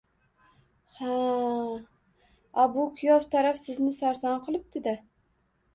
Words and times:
-Ha. 0.99 1.17
A, 2.63 2.67
bu 2.79 2.87
kuyov 2.97 3.31
taraf 3.37 3.61
sizni 3.67 3.95
sarson 4.01 4.45
qilibdi-da. 4.49 4.99